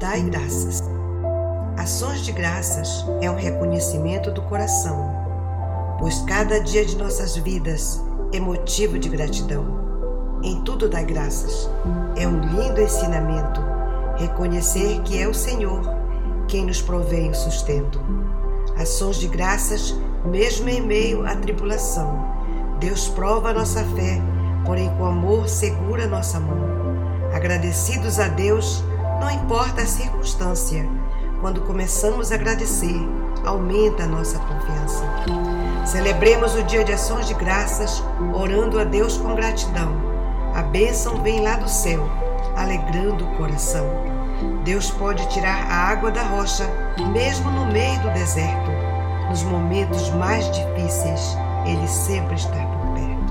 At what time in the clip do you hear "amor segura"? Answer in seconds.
25.04-26.06